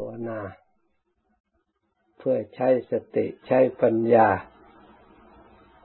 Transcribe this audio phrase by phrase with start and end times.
[0.00, 0.40] ภาวนา
[2.18, 4.28] เพื่อใช้สติใช้ปัญญา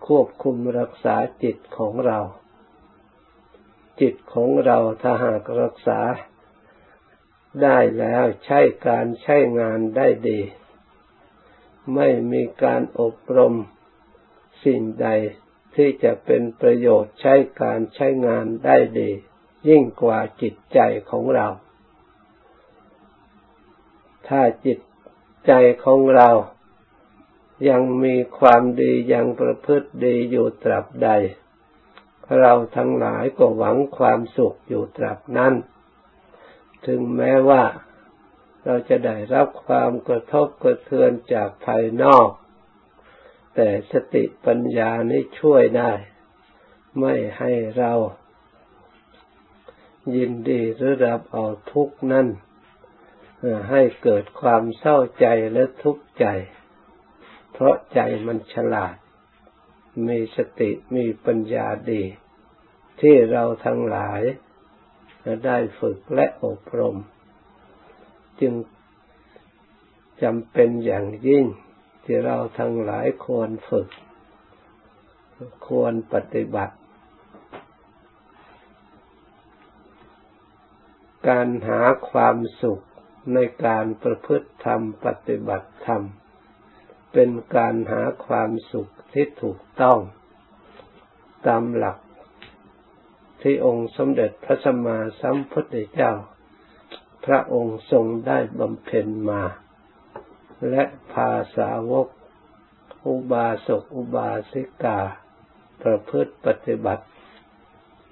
[0.08, 2.20] ควบคุมรักษาจิตของเรา
[4.02, 6.00] จิตของเราถ้าหากรักษา
[7.64, 10.42] ได้แล้วใช้การใช้งานได้ดี
[11.96, 13.54] ไม่มีการอบรม
[14.66, 15.08] สิ่งใด
[15.76, 19.12] ที่จะเป็นประโยชน์ใช้การใช้งานได้ดี
[19.70, 20.80] ยิ่งกว่าจิตใจ
[21.12, 21.50] ของเรา
[24.28, 24.80] ถ้าจิต
[25.48, 25.52] ใจ
[25.84, 26.30] ของเรา
[27.70, 31.10] ยังมีความดียังประพฤติดีอยู่ตราบใด
[32.40, 35.54] เราทั้งหลายก็หวังความสุขอยู่ตราบนั้น
[36.86, 37.64] ถึงแม้ว่า
[38.66, 42.30] เราจะได้รับความกระทบกระเทือนจากภายนอก
[43.56, 45.92] แต่สติปัญญานี้ช่วยได้
[47.00, 47.94] ไม่ให้เรา
[50.16, 52.28] ยินดีหรือรับเอาทุกนั้น
[53.70, 56.26] ให้เกิดความเศร้าใจและทุกข์ใจ
[57.52, 58.96] เพราะใจมันฉลาด
[60.08, 62.04] มีสติมีปัญญาดี
[63.02, 64.22] ที่เราทั้งหลาย
[65.46, 66.98] ได้ฝึกและอบรม
[68.42, 68.54] จึง
[70.24, 71.46] จำเป็นอย่างยิ่ง
[72.04, 73.90] ที่เราทั้งหลายควรฝึก
[75.68, 76.76] ควรปฏิบัติ
[81.28, 82.84] การหาความสุข
[83.34, 86.04] ในการประพฤติธรรมปฏิบัติธรรม
[87.14, 90.00] เป็นการหาความสุขที่ถูกต้อง
[91.48, 91.98] ตามหลัก
[93.42, 96.14] ที่องค์สมเด็จพระสัมมาสัมพุทธเจ้า
[97.26, 99.44] พระองค์ทรงได้บำเพ็ญมา
[100.70, 102.08] และภาสาวก
[103.08, 105.00] อุบาสกอุบาสิกา
[105.82, 107.06] ประพฤติปฏิบัติ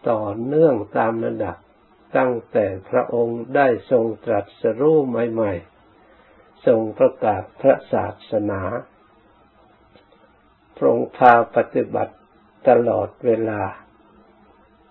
[0.09, 1.56] ต่อเนื่องตามระดับ
[2.17, 8.62] ตั้งแต่พระองค์ได้ทรงตรัสรู้ใหม่ๆ ทรงประกาศพระศาสนา
[10.78, 12.16] พระองค์พาปฏิบัติ
[12.70, 13.62] ตลอดเวลา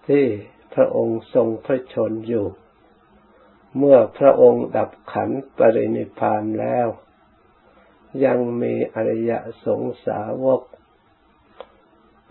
[0.08, 0.26] ที่
[0.74, 2.46] พระองค์ทรงพระชนอยู่
[3.76, 6.88] เมื่อพระองค์ดับขันปรินิพานแล้ว
[8.24, 9.32] ยังมีอริย
[9.64, 10.60] สงสาวก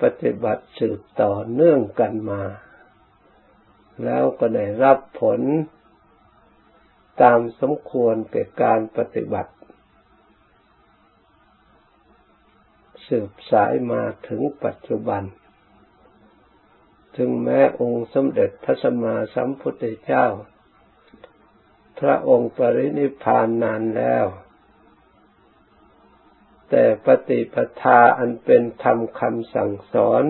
[0.01, 2.41] ปฏิบัติสืบต่อเนื่องกันมา
[4.05, 5.39] แล้วก็ได้รับผล
[7.21, 9.53] ตามสมควรแก่การปฏิบัติ
[13.07, 15.23] สืบสายมาถึงปัจจุบัน
[17.17, 20.25] ถึงแม้องค์สมเด็จพระสัมมาสัมพุทธเจ้า
[21.99, 24.25] พระองค์ปรินิพานนานแล้ว
[26.69, 30.23] แต่ปฏิปทาอันเป็นธรรมคำสั่งสอน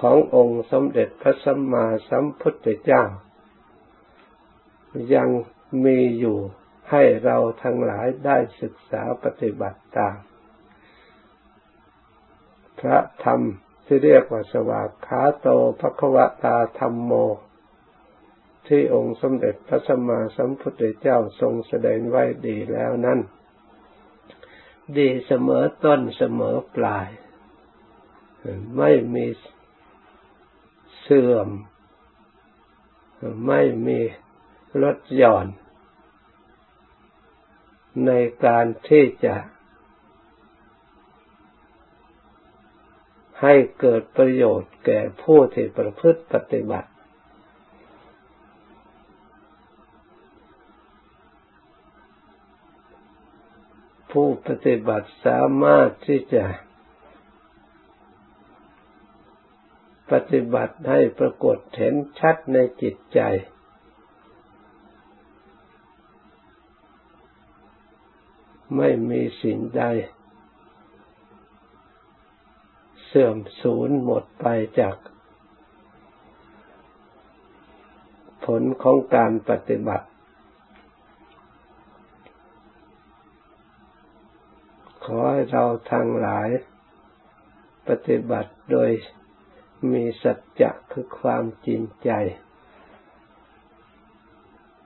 [0.00, 3.02] ขององค์สมเด็จพระสัมมาสัมพุทธเจ้า
[5.14, 5.28] ยัง
[5.84, 6.38] มีอยู่
[6.90, 10.16] ให้เราทั้งหลายได้ศึกษาปฏิบัติตาม
[12.80, 13.40] พระธรรม
[13.86, 15.48] ที่เรียกว่าสวากขาโต
[15.80, 17.12] ภควตาธรรมโม
[18.66, 23.18] ที่องค์สมเด็จพระสัมมาสัมพุทธเจ้าทรงแสดงไว้ดีแล้วนั้น
[24.98, 27.08] ดีเสมอต้นเสมอปลาย
[28.78, 29.26] ไม่มี
[31.10, 31.48] สื่อม
[33.46, 34.00] ไม่มี
[34.82, 35.46] ลดหย่อน
[38.06, 38.10] ใน
[38.44, 39.34] การที่จะ
[43.42, 46.90] ให้เกิดประโยชน์แก่ผู้ที่ประพฤติปฏิบัติ
[54.10, 56.44] ผู้ปฏิบัติสามารถที่จะ
[60.10, 63.20] ปฏิบัติให้ปรากฏเห็นชัดในจิตใจ
[68.76, 69.82] ไม่มีสิ่งใด
[73.04, 74.46] เสื่อมสูญหมดไป
[74.80, 74.96] จาก
[78.44, 80.06] ผลของการปฏิบัติ
[85.04, 86.48] ขอให้เราทั้งหลาย
[87.88, 88.90] ปฏิบัติโดย
[89.92, 92.10] มีสัจจะคือความจริงใจ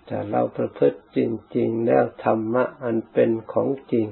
[0.08, 1.18] ถ้าเราประพฤติจ
[1.56, 4.06] ริง ๆ แล้วธรรมะอันเป็นของจริง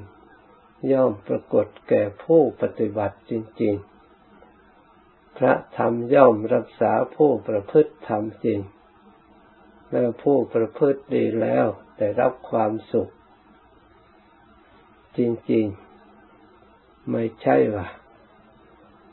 [0.91, 3.75] ย่อมปรากฏแก่ผู้ปฏิบัติจริง
[4.55, 8.59] ๆ พระธรรมย่อมรักษาผู้ประพฤติธรรมจริง
[9.91, 11.65] และผู้ประพฤติดีแล้ว
[11.97, 13.09] ได้รับความสุข
[15.17, 15.19] จ
[15.51, 15.65] ริง
[16.37, 17.87] ๆ ไม่ใช่ว่า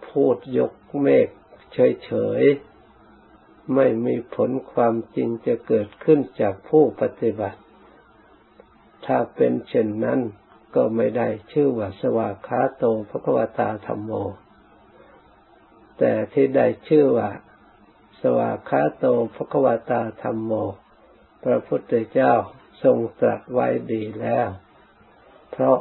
[0.09, 1.29] พูดยกเมฆ
[1.73, 7.61] เฉยๆ ไม่มีผลความจริงจะเกิดขึ้นจากผู้ปฏิบัติ
[9.07, 10.21] ถ้าเป็นเช่นนั้น
[10.75, 14.11] ก็ไม่ได้ชื่อว่าสวากขาโตพระกวตาธรรมโม
[15.99, 17.31] แต่ที่ได้ชื่อว่า
[18.21, 20.53] สวากขาโตพระกวตาธรรมโม
[21.45, 22.35] พระพุทธเจ้า
[22.83, 24.49] ทรงตรัสไว้ดีแล้ว
[25.51, 25.79] เพราะ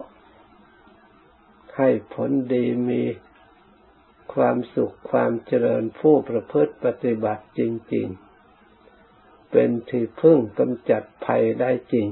[1.77, 3.03] ให้ผลดีมี
[4.33, 7.61] ความสุขความเจริญผู้ประพฤติปฏิบัติจ
[7.93, 8.07] ริง
[8.79, 12.07] ๆ เป็นที่พึ่งกำจัดภัยได้จริง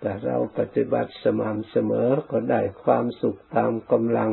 [0.00, 4.30] แต่เราปฏิบัติสม่ำเสมอก็ได้ความสุขตามกำลัง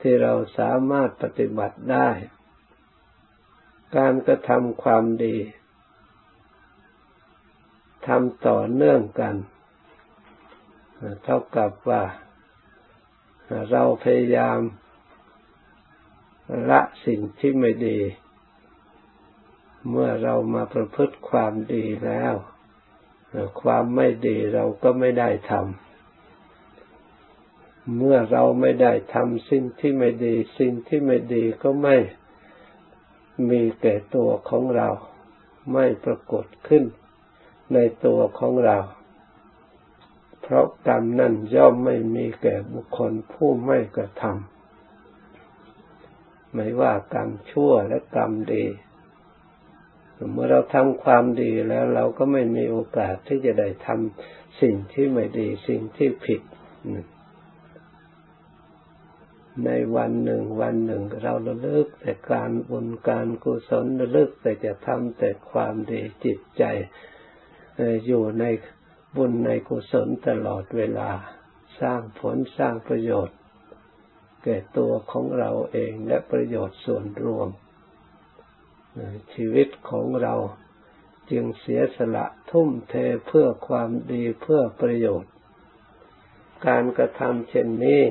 [0.00, 2.08] ที่เราสามารถปฏิบัติได้
[3.96, 5.36] การกระทำความดี
[8.06, 9.34] ทำต่อเนื่องกัน
[11.22, 12.02] เท่ากับว่า
[13.70, 14.58] เราพยายาม
[16.70, 17.98] ละสิ่งที่ไม่ดี
[19.90, 22.34] เมื่อเรามาประพฤติความดีแล้ว
[23.62, 25.58] ความไม่ดีเราก็ไม่ได้ทำ
[27.96, 31.96] เมื่อเราไม่ได้ทำสิ่งที่ไม่ดี สิ่งที่ไม่ดีก็ไม่
[33.50, 34.88] มีแก่ตัวของเรา
[35.72, 36.84] ไม่ปรากฏขึ้น
[37.72, 38.78] ในตัวของเรา
[40.50, 48.64] เพราะกรรมนั่นย่อมไม่มีแก่บุคคลผู้ไม่กระทำไม่ว่ากรรมชั่วและกรรมดี
[50.32, 56.40] เมื่อเราทำความดีแล้วเราก็ไม่มีโอกาสที่จะได้ทำสิ่งที่ไม่ดีสิ่งที่ผิด
[59.64, 66.64] ในวันหนึ่งวันหนึ่งเราระลึกแต่การบุญการกุศลระลึกแต่จะทำแต่ความดีจิตใจ
[68.06, 68.44] อยู่ใน
[69.16, 71.10] บุญในกุศลตลอดเวลา
[71.80, 73.38] สร้างผลสร้างประโยชน์
[74.42, 77.48] แก่ตัวของเราเองและประโยชน์ส่วนรวม
[79.34, 80.34] ชีวิตของเรา
[81.30, 82.94] จึงเสียสละทุ่มเท
[83.26, 85.32] เพื่อความดีเพื่อประโยชน์
[86.66, 88.02] การกระทำเช่นนี้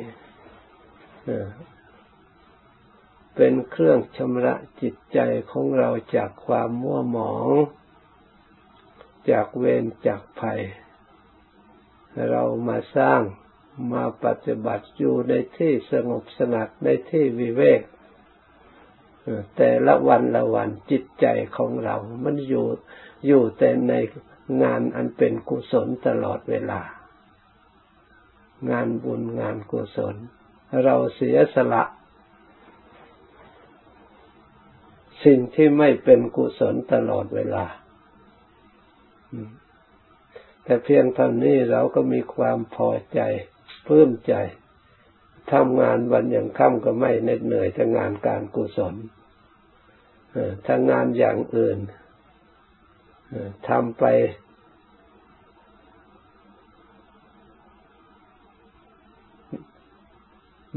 [3.35, 5.19] เป็นเครื่องชำระจิตใจ
[5.51, 7.49] ของเราจากความมัวหมอง
[9.31, 10.61] จากเวรจากภัย
[12.31, 13.21] เรามาสร้าง
[13.93, 17.81] มาปฏิบัติอยู่ในที่สงบสงัดในที่วิเวก
[19.57, 21.25] แต่ละวันละวันจิตใจ
[21.57, 22.65] ของเรา มันอยู่
[23.27, 23.93] อยู่แต่ใน
[24.63, 26.81] งานอันเป็นกุศลตลอดเวลา
[28.71, 30.15] งานบุญงานกุศล
[30.83, 31.83] เราเสียสละ
[35.23, 37.65] สิ่งที่ไม่เป็นกุศลตลอดเวลา
[40.69, 43.21] แต่เพียงเท่านี้เราก็มีความพอใจ
[43.85, 44.33] เพิ่มใจ
[45.51, 48.95] ทำงานวันอย่างค่ำก็ไม่เหน็ดเหนื่อยทำงานการกุศล
[50.67, 51.79] ทำงานอย่างอื่น
[53.69, 54.03] ทำไป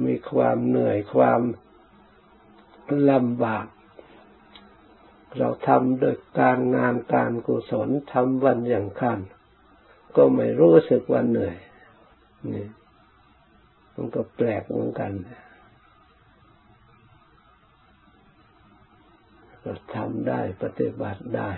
[0.04, 1.40] มีความเหนื่อยความ
[3.10, 3.66] ลำบาก
[5.38, 9.41] เราทำโดยการงานการกุศลทำวันอย่างค่ำ
[10.16, 11.56] ก็ไม่รู้สึกว่าเหนื่อย
[12.52, 12.66] นี่
[13.94, 15.12] มันก็แปลกเหมือนกัน
[19.60, 21.50] เราทำได้ปฏิบัติได้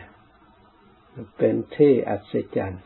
[1.37, 2.85] เป็นที่อัศจรรย์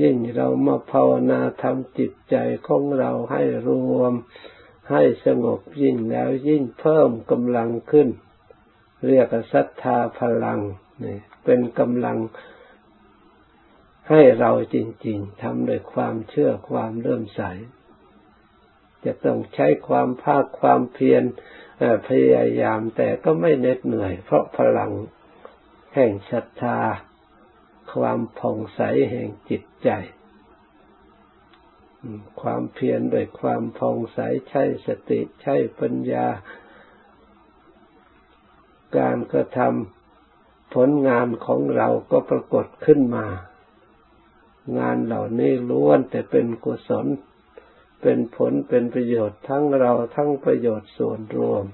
[0.00, 4.12] ยิ่งเรามาภาวนาทำจิตใจของเราให้รวม
[4.90, 8.08] ให้สงบยิ่งแล้วยิ่งเพิ่มกำลังขึ้น
[9.06, 10.60] เรียกศรัทธาพลัง
[11.04, 12.18] นี่ เป็นกำลัง
[14.08, 17.42] ให้เราจริง ๆทำโดยความเชื่อความเลื่อมใส
[19.04, 21.22] จะต้องใช้ความภาคความเพียร
[22.08, 24.92] พยายามแต่ก็ไม่เหน็ดเหนื่อย เพราะพลัง
[25.94, 26.78] แห่งศรัทธา
[27.94, 28.80] ความผ่องใส
[29.10, 29.90] แห่งจิตใจ
[32.42, 34.18] ความเพียรโดยความผ่องใส
[34.48, 36.26] ใช้สติใช้ปัญญา
[38.98, 39.99] การกระทำ
[40.74, 43.26] ผลงานของเราก็ปรากฏขึ้นมา
[44.78, 47.06] งานเหล่านี้ล้วนแต่เป็นกุศล
[48.02, 51.64] เป็นผลเป็นประโยชน์ทั้งเราทั้งประโยชน์ส่วนรวม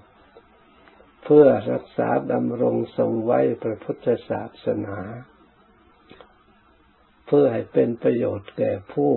[1.24, 4.98] เพื่อรักษาดำรงทรงไว้พระพุทธศาสนา
[7.26, 9.12] เพื่อให้เป็นประโยชน์แก่ผู้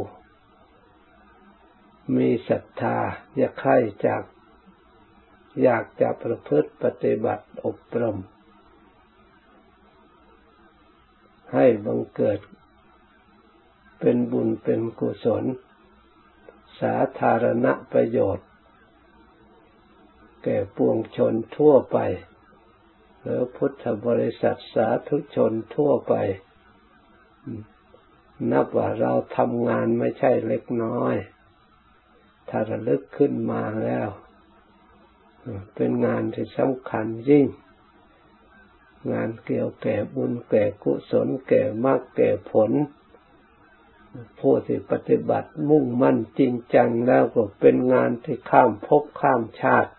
[2.17, 2.97] มีศรัทธา
[3.37, 4.23] อยากใคร่จาก
[5.63, 8.17] อยากจะประพฤติปฏิบัติอบรม
[11.53, 12.39] ให้บังเกิด
[13.99, 15.43] เป็นบุญเป็นกุศล
[16.81, 18.47] สาธารณประโยชน์
[20.43, 21.97] แก่ปวงชนทั่วไป
[23.21, 26.13] หรือพุทธบริษัทสาธุชนทั่วไป
[28.51, 31.15] นับว่าเราทำงานไม่ใช่เล็กน้อย
[32.49, 34.07] ถ้าระลึกขึ้นมาแล้ว
[35.75, 37.45] เป็นงานที่สำคัญยิ่ง
[39.11, 42.71] งานเกี่ยวแก่บุญแก่กุศลแก่มรรคแก่ผล
[44.39, 49.91] ผู้ที่ปฏิบัติมุ่งมั่นจริงจังแล้วก็เป็นงานที่ข้ามภพข้ามชาติ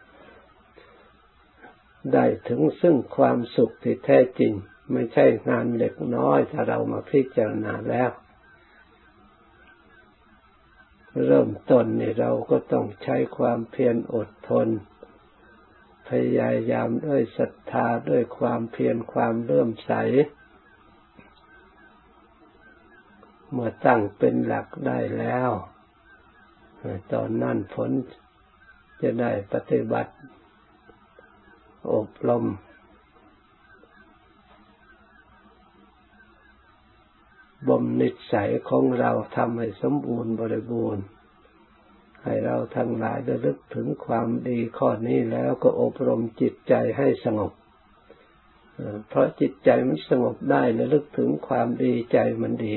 [2.13, 4.53] ได้ถึงซึ่งความสุขที่แท้จริง
[4.93, 8.11] ไม่ใช่งานเล็กน้อยถ้าเรามาพิจารณาแล้ว
[11.27, 14.69] เริ่มต้นนี่เราก็ต้องใช้ความเพียรอดทน
[16.11, 19.93] พยายามด้วยศรัทธาด้วยความเพียรความเริ่มใส
[23.51, 25.51] เมื่อตั้งเป็นหลักได้แล้ว
[27.13, 27.91] ตอนนั้นผล
[29.03, 30.13] จะได้ปฏิบัติ
[31.93, 32.45] อบรม
[37.69, 41.05] บ่มนิสัยของเราทำให้สมบูรณ์บริบูรณ์
[42.25, 47.53] ให้เราทั้งหลายระลึกถึงความดีข้อนี้แล้วก็อบรมจิตใจให้สงบ
[49.09, 52.77] เพราะจิตใจมันสงบได้ระลึกถึงความดีใจมันดี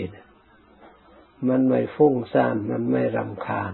[1.49, 3.73] มันไม่ฟุ้งซ่าน มันไม่รำคาญ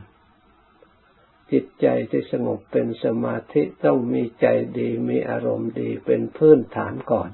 [1.51, 4.47] จิตใจที่สงบเป็นสมาธิต้องมีใจ
[4.77, 7.29] ดีมีอารมณ์ดีเป็นพื้นฐานก่อน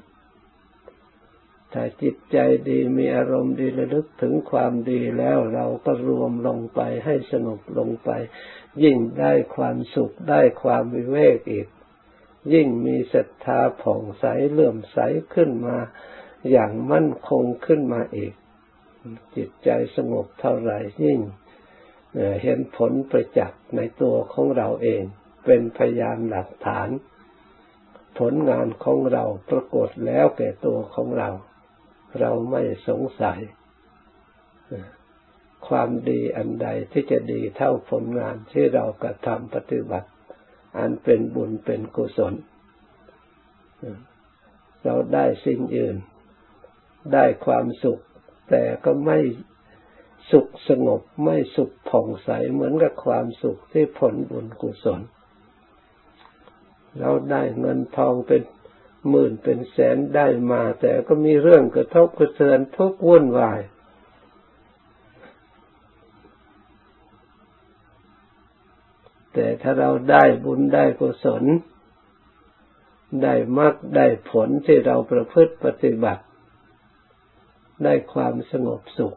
[1.78, 2.38] ถ้าจิตใจ
[2.70, 8.10] ดีมีอารมณ์ดีระลึกถึงความดีแล้วเราก็รวมลงไปให้สงบลงไป
[8.84, 11.68] ยิ่งได้ความสุขได้ความวิเวกอีก
[12.54, 14.98] ยิ่งมีศรัทธาผ่องใสเลื่อมใส
[15.34, 15.78] ขึ้นมา
[16.52, 18.34] อย่างมั่นคงขึ้นมาอีก
[19.36, 21.20] จิตใจสงบเท่าไหร่ยิ่ง
[22.42, 25.04] เห็นผลประจักษ์ในตัวของเราเอง
[25.46, 26.90] เป็นพยานหลักฐาน
[28.20, 31.32] ผลงานของเราปรากฏแล้วแก่ตัวของเรา
[32.20, 33.40] เราไม่สงสัย
[35.68, 40.10] ความดีอันใดที่จะดีเท่าผลงานที่เรากระทำปฏิบัติ
[40.78, 42.34] อันเป็นบุญเป็นกุศล
[44.84, 45.98] เราได้สิ่งอื่น
[47.14, 48.00] ได้ความสุข
[48.50, 49.20] แต่ก็ไม่
[50.32, 55.02] สุขสงบไม่สุขผ่องใสเหมือนกับความสุขที่ผลบุญกุศล
[57.00, 58.42] เราได้เงินทองเป็น
[59.10, 63.62] หมื่นเป็นแสนได้มา แต่ก็มีเรื่องกระทบกระเทือนทุกวุ่นวาย
[69.34, 71.44] แต่ถ้าเราได้บุญได้กุศล
[73.24, 76.24] ได้มรรคได้ผลที่เราประพฤติปฏิบัติ
[77.84, 79.16] ได้ความสงบสุข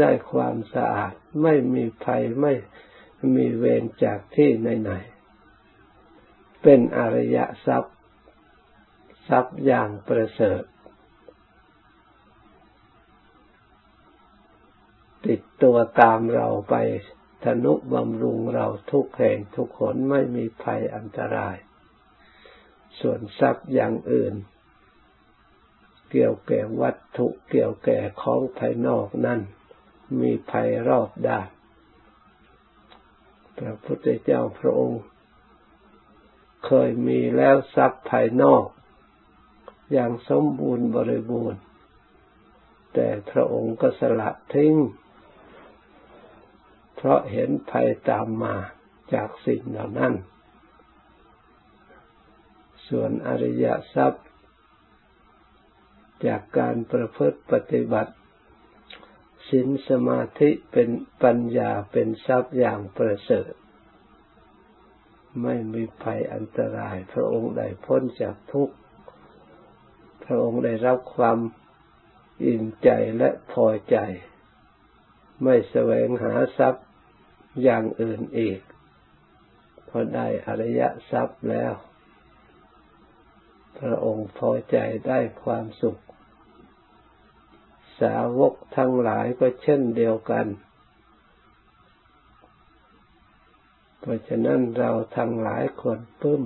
[0.00, 1.12] ได้ความสะอาด
[1.42, 2.52] ไม่มีภัยไม่
[3.36, 7.95] มีเวรจากที่ไหนๆเป็นอริยทรัพย์
[9.28, 10.62] ทรัพย์อย่างประเสริฐ
[15.26, 16.74] ติดตัวตามเราไป
[17.44, 21.56] ธนุบำรุงเราทุกแห่งทุกคนไม่มีภัยอันตราย
[23.00, 24.34] ส่วนทรัพย์อย่างอื่น
[26.10, 29.40] เกี่ยวแก่วัตถุเกี่ยวแก่ของภายนอกนั่น
[30.20, 31.48] มีภัยรอบด้าน
[33.58, 35.02] พระพุทธเจ้าพระองค์
[36.66, 38.64] เคยมีแล้วทรัพย์ภายนอก
[39.92, 41.60] อย่างสมบูรณ์บริบูรณ์
[42.94, 44.74] แต่พระองค์ก็สละทิ้ง
[46.96, 48.54] เพราะเห็นภัยตามมา
[49.14, 50.14] จากสิ่งเหล่านั้น
[52.88, 54.26] ส่วนอริยทรัพย์
[56.26, 58.12] จากการประพฤติปฏิบัติ
[59.48, 60.88] ศีลสมาธิเป็น
[61.22, 63.52] ปัญญาเป็นทรัพย์อย่างประเสริฐ
[65.42, 68.76] ไม่มีภัยอันตรายพระองค์ได้พ้นจากทุกข์
[70.26, 71.38] พระองค์ได้รับความ
[72.44, 73.96] อิ่มใจและพอใจ
[75.42, 76.86] ไม่แสวงหาทรัพย์
[77.62, 78.60] อย่างอื่นอีก
[79.88, 81.72] พอได้อริยทรัพย์แล้ว
[83.78, 84.76] พระองค์พอใจ
[85.08, 85.98] ได้ความสุข
[88.00, 90.46] สาวกทั้งหลายก็เช่นเดียวกัน
[94.00, 96.42] เพราะฉะนั้นเราทั้งหลายคนปลื้ม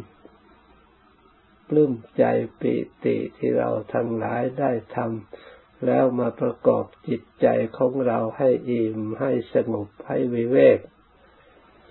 [1.71, 2.25] ปลื้มใจ
[2.61, 2.75] ปิ
[3.05, 7.47] ติที่เราทั้งหลายได้ทำแล้วมาประกอบจิตใจ
[7.79, 10.79] ของเราให้อิ่มให้สงบให้วิเวก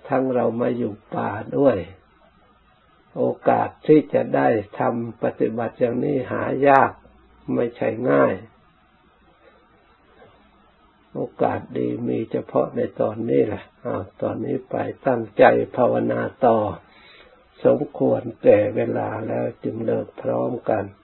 [0.09, 1.77] ทั้งเรามาอยู่ป่าด้วย
[3.17, 4.47] โอกาสที่จะได้
[4.79, 6.91] ทำปฏิบัติอย่างนี้หายาก
[7.55, 8.33] ไม่ใช่ง่าย
[11.15, 14.75] โอกาสดีมีเฉพาะในตอนนี้แหละอ้าวตอนนี้ไป
[15.07, 15.43] ตั้งใจ
[15.77, 16.57] ภาวนาต่อ
[17.65, 20.83] สมควรแก่เวลาแล้วจึงเลิกพร้อมกัน